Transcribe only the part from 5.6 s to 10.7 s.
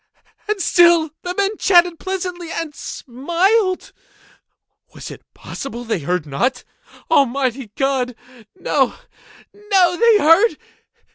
they heard not? Almighty God!—no, no! They heard!